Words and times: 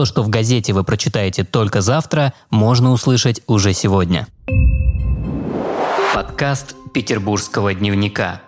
То, 0.00 0.06
что 0.06 0.22
в 0.22 0.30
газете 0.30 0.72
вы 0.72 0.82
прочитаете 0.82 1.44
только 1.44 1.82
завтра, 1.82 2.32
можно 2.48 2.90
услышать 2.90 3.42
уже 3.46 3.74
сегодня. 3.74 4.26
Подкаст 6.14 6.74
Петербургского 6.94 7.74
дневника. 7.74 8.40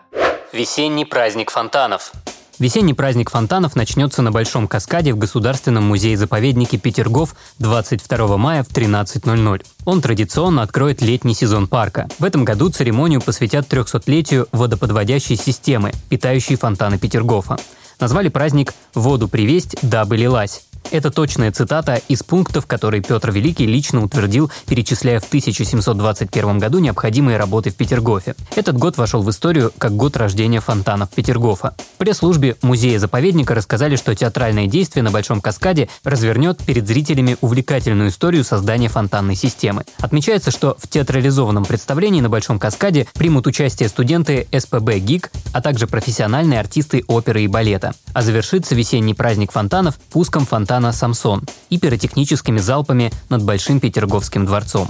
Весенний 0.55 1.05
праздник 1.05 1.51
фонтанов. 1.51 2.13
Весенний 2.59 2.95
праздник 2.95 3.29
фонтанов 3.29 3.77
начнется 3.77 4.23
на 4.23 4.33
Большом 4.33 4.67
каскаде 4.67 5.13
в 5.13 5.19
Государственном 5.19 5.85
музее-заповеднике 5.85 6.79
Петергоф 6.79 7.37
22 7.59 8.37
мая 8.39 8.65
в 8.65 8.69
13.00. 8.69 9.63
Он 9.85 10.01
традиционно 10.01 10.63
откроет 10.63 11.03
летний 11.03 11.35
сезон 11.35 11.67
парка. 11.67 12.09
В 12.19 12.25
этом 12.25 12.47
году 12.47 12.71
церемонию 12.71 13.21
посвятят 13.21 13.71
300-летию 13.71 14.49
водоподводящей 14.53 15.37
системы, 15.37 15.93
питающей 16.09 16.57
фонтаны 16.57 16.99
Петергофа. 16.99 17.59
Назвали 18.01 18.31
праздник 18.31 18.73
«Воду 18.95 19.29
привесть, 19.29 19.77
дабы 19.83 20.17
лилась». 20.17 20.63
Это 20.93 21.11
точная 21.11 21.51
цитата 21.51 22.03
из 22.09 22.23
пунктов, 22.23 22.67
которые 22.67 23.03
Петр 23.03 23.31
Великий 23.31 23.65
лично 23.65 24.05
утвердил, 24.05 24.53
перечисляя 24.67 25.21
в 25.21 25.25
1721 25.25 26.59
году 26.59 26.81
необходимые 26.81 27.39
работы 27.39 27.71
в 27.71 27.77
Петергофе. 27.77 28.35
Этот 28.57 28.77
год 28.77 28.99
вошел 28.99 29.23
в 29.23 29.31
историю 29.31 29.73
как 29.79 29.93
год 29.93 30.19
рождения 30.19 30.61
фонтанов 30.61 31.09
Петергофа. 31.09 31.75
В 31.95 31.97
пресс-службе 31.97 32.57
музея-заповедника 32.61 33.55
рассказали, 33.55 33.97
что 33.97 34.15
театральное 34.15 34.67
действие 34.67 35.03
на 35.03 35.11
Большом 35.11 35.41
каскаде 35.41 35.89
развернет 36.05 36.59
перед 36.59 36.87
зрителями 36.87 37.39
увлекательную 37.41 38.11
историю 38.11 38.45
создания 38.45 38.91
фонтанной 38.91 39.35
системы. 39.35 39.85
Отмечается, 39.99 40.51
что 40.51 40.77
в 40.79 40.89
театрализованном 40.89 41.65
представлении 41.65 42.21
на 42.21 42.29
Большом 42.29 42.59
каскаде 42.59 43.07
примут 43.15 43.47
участие 43.47 43.89
студенты 43.89 44.47
СПБ 44.53 44.99
ГИК, 44.99 45.31
а 45.55 45.63
также 45.63 45.87
профессиональные 45.87 46.61
артисты 46.61 47.03
оперы 47.07 47.45
и 47.45 47.47
балета. 47.47 47.95
А 48.13 48.21
завершится 48.21 48.75
весенний 48.75 49.15
праздник 49.15 49.53
фонтанов 49.53 49.97
пуском 50.11 50.45
фонтана 50.45 50.82
фонтана 50.83 50.93
«Самсон» 50.93 51.43
и 51.71 51.79
пиротехническими 51.79 52.59
залпами 52.59 53.13
над 53.29 53.45
Большим 53.45 53.81
Петерговским 53.81 54.47
дворцом. 54.47 54.89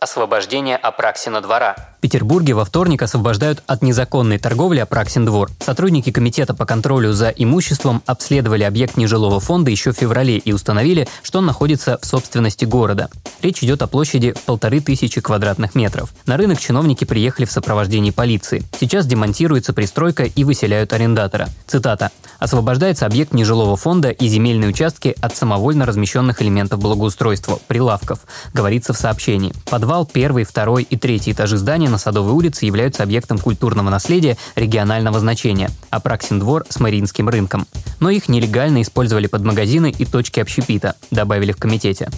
Освобождение 0.00 0.76
Апраксина 0.76 1.40
двора– 1.40 1.76
в 2.00 2.02
Петербурге 2.02 2.54
во 2.54 2.64
вторник 2.64 3.02
освобождают 3.02 3.62
от 3.66 3.82
незаконной 3.82 4.38
торговли 4.38 4.78
Апраксин 4.78 5.26
двор. 5.26 5.50
Сотрудники 5.58 6.10
Комитета 6.10 6.54
по 6.54 6.64
контролю 6.64 7.12
за 7.12 7.28
имуществом 7.28 8.02
обследовали 8.06 8.62
объект 8.62 8.96
нежилого 8.96 9.38
фонда 9.38 9.70
еще 9.70 9.92
в 9.92 9.96
феврале 9.96 10.38
и 10.38 10.54
установили, 10.54 11.06
что 11.22 11.40
он 11.40 11.44
находится 11.44 11.98
в 12.00 12.06
собственности 12.06 12.64
города. 12.64 13.10
Речь 13.42 13.62
идет 13.62 13.82
о 13.82 13.86
площади 13.86 14.32
в 14.32 14.40
полторы 14.44 14.80
тысячи 14.80 15.20
квадратных 15.20 15.74
метров. 15.74 16.14
На 16.24 16.38
рынок 16.38 16.58
чиновники 16.58 17.04
приехали 17.04 17.44
в 17.44 17.52
сопровождении 17.52 18.12
полиции. 18.12 18.62
Сейчас 18.80 19.04
демонтируется 19.04 19.74
пристройка 19.74 20.22
и 20.22 20.42
выселяют 20.42 20.94
арендатора. 20.94 21.50
Цитата. 21.66 22.10
«Освобождается 22.38 23.04
объект 23.04 23.34
нежилого 23.34 23.76
фонда 23.76 24.08
и 24.08 24.26
земельные 24.26 24.70
участки 24.70 25.14
от 25.20 25.36
самовольно 25.36 25.84
размещенных 25.84 26.40
элементов 26.40 26.80
благоустройства, 26.80 27.58
прилавков», 27.68 28.20
говорится 28.54 28.94
в 28.94 28.96
сообщении. 28.96 29.52
Подвал, 29.68 30.06
первый, 30.06 30.44
второй 30.44 30.84
и 30.84 30.96
третий 30.96 31.32
этажи 31.32 31.58
здания 31.58 31.89
на 31.90 31.98
Садовой 31.98 32.32
улице 32.32 32.64
являются 32.64 33.02
объектом 33.02 33.38
культурного 33.38 33.90
наследия 33.90 34.36
регионального 34.56 35.20
значения, 35.20 35.70
а 35.90 36.00
Праксин 36.00 36.38
двор 36.38 36.64
с 36.68 36.80
Мариинским 36.80 37.28
рынком. 37.28 37.66
Но 38.00 38.10
их 38.10 38.28
нелегально 38.28 38.82
использовали 38.82 39.26
под 39.26 39.44
магазины 39.44 39.94
и 39.96 40.04
точки 40.04 40.40
общепита, 40.40 40.94
добавили 41.10 41.52
в 41.52 41.56
комитете. 41.56 42.08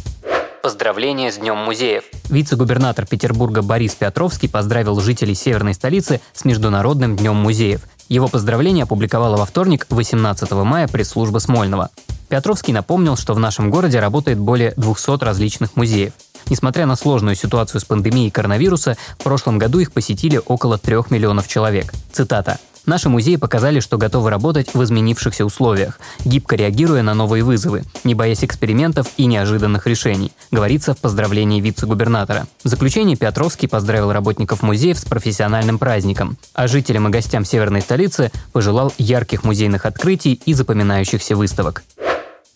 Поздравления 0.62 1.32
с 1.32 1.38
Днем 1.38 1.56
музеев. 1.56 2.04
Вице-губернатор 2.28 3.04
Петербурга 3.04 3.62
Борис 3.62 3.96
Петровский 3.96 4.46
поздравил 4.46 5.00
жителей 5.00 5.34
северной 5.34 5.74
столицы 5.74 6.20
с 6.32 6.44
Международным 6.44 7.16
днем 7.16 7.34
музеев. 7.34 7.80
Его 8.08 8.28
поздравление 8.28 8.84
опубликовала 8.84 9.36
во 9.36 9.44
вторник, 9.44 9.86
18 9.90 10.52
мая, 10.52 10.86
пресс-служба 10.86 11.38
Смольного. 11.38 11.90
Петровский 12.28 12.72
напомнил, 12.72 13.16
что 13.16 13.34
в 13.34 13.40
нашем 13.40 13.70
городе 13.70 13.98
работает 13.98 14.38
более 14.38 14.72
200 14.76 15.24
различных 15.24 15.74
музеев. 15.74 16.12
Несмотря 16.48 16.86
на 16.86 16.96
сложную 16.96 17.36
ситуацию 17.36 17.80
с 17.80 17.84
пандемией 17.84 18.30
коронавируса, 18.30 18.96
в 19.18 19.22
прошлом 19.22 19.58
году 19.58 19.78
их 19.78 19.92
посетили 19.92 20.40
около 20.44 20.78
3 20.78 20.96
миллионов 21.10 21.48
человек. 21.48 21.92
Цитата. 22.12 22.58
Наши 22.84 23.08
музеи 23.08 23.36
показали, 23.36 23.78
что 23.78 23.96
готовы 23.96 24.30
работать 24.30 24.74
в 24.74 24.82
изменившихся 24.82 25.44
условиях, 25.44 26.00
гибко 26.24 26.56
реагируя 26.56 27.02
на 27.02 27.14
новые 27.14 27.44
вызовы, 27.44 27.84
не 28.02 28.14
боясь 28.14 28.42
экспериментов 28.42 29.06
и 29.16 29.26
неожиданных 29.26 29.86
решений, 29.86 30.32
говорится 30.50 30.92
в 30.92 30.98
поздравлении 30.98 31.60
вице-губернатора. 31.60 32.48
В 32.64 32.68
заключение 32.68 33.16
Петровский 33.16 33.68
поздравил 33.68 34.10
работников 34.10 34.62
музеев 34.62 34.98
с 34.98 35.04
профессиональным 35.04 35.78
праздником, 35.78 36.36
а 36.54 36.66
жителям 36.66 37.06
и 37.06 37.12
гостям 37.12 37.44
северной 37.44 37.82
столицы 37.82 38.32
пожелал 38.52 38.92
ярких 38.98 39.44
музейных 39.44 39.86
открытий 39.86 40.40
и 40.44 40.52
запоминающихся 40.52 41.36
выставок. 41.36 41.84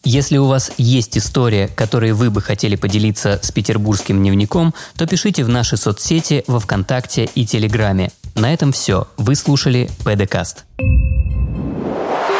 Если 0.08 0.36
у 0.36 0.46
вас 0.46 0.70
есть 0.78 1.18
история, 1.18 1.66
которой 1.66 2.12
вы 2.12 2.30
бы 2.30 2.40
хотели 2.40 2.76
поделиться 2.76 3.40
с 3.42 3.50
петербургским 3.50 4.16
дневником, 4.18 4.72
то 4.96 5.04
пишите 5.04 5.42
в 5.42 5.48
наши 5.48 5.76
соцсети 5.76 6.44
во 6.46 6.60
Вконтакте 6.60 7.28
и 7.34 7.44
Телеграме. 7.44 8.12
На 8.36 8.54
этом 8.54 8.70
все. 8.70 9.08
Вы 9.16 9.34
слушали 9.34 9.90
ПДКаст. 10.04 10.64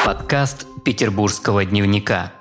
Подкаст 0.05 0.65
петербургского 0.85 1.65
дневника. 1.65 2.36